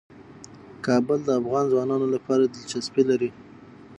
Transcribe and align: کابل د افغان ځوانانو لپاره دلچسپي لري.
کابل 0.85 1.19
د 1.25 1.29
افغان 1.39 1.65
ځوانانو 1.71 2.07
لپاره 2.15 2.43
دلچسپي 2.45 3.03
لري. 3.09 3.29